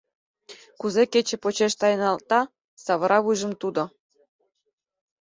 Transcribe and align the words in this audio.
Кузе 0.79 1.03
кече 1.13 1.35
почеш 1.43 1.73
тайналта, 1.79 2.41
савыра 2.83 3.19
вуйжым 3.23 3.53
тудо 3.61 3.83